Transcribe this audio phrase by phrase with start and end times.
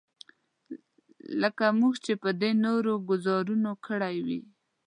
[1.41, 4.39] لکه موږ چې په دې نورو ګوزارونو کړی دی.